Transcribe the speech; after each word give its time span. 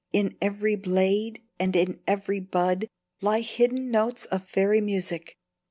"In 0.11 0.35
every 0.41 0.75
blade 0.75 1.43
and 1.59 1.75
in 1.75 1.99
every 2.07 2.39
bud 2.39 2.87
lie 3.21 3.41
hidden 3.41 3.91
notes 3.91 4.25
of 4.25 4.43
fairy 4.43 4.81
music. 4.81 5.37